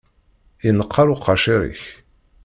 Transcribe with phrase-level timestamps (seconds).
[0.65, 1.81] Yenqer uqacir-ik.